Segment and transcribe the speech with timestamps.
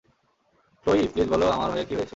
[0.85, 2.09] Chloe, please বলো আমার ভাইয়ের কী হয়েছে।